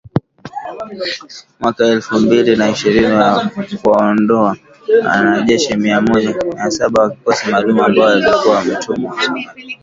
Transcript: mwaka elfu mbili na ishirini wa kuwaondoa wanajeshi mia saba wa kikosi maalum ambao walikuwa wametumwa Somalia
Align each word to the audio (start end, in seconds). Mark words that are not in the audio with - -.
mwaka 1.59 1.85
elfu 1.85 2.19
mbili 2.19 2.55
na 2.55 2.69
ishirini 2.69 3.05
wa 3.13 3.49
kuwaondoa 3.81 4.57
wanajeshi 5.05 5.75
mia 5.75 6.05
saba 6.69 7.01
wa 7.01 7.09
kikosi 7.09 7.49
maalum 7.49 7.79
ambao 7.79 8.05
walikuwa 8.05 8.55
wametumwa 8.55 9.21
Somalia 9.23 9.77